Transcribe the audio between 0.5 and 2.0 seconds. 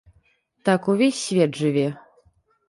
Так увесь свет жыве.